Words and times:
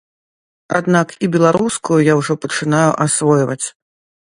Аднак 0.79 1.07
і 1.27 1.29
беларускую 1.35 1.99
я 2.07 2.17
ўжо 2.23 2.33
пачынаю 2.47 2.91
асвойваць. 3.09 3.63